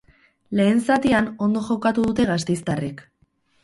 [0.59, 3.09] Lehen zatian ondo jokatu dute gasteiztarrek.